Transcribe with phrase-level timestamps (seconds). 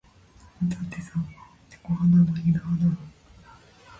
[0.59, 1.11] あなたってさ、
[1.69, 2.35] 猫派なの。
[2.39, 2.97] 犬派なの。